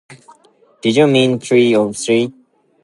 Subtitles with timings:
[0.81, 2.33] Did you mean "tree" or "three"?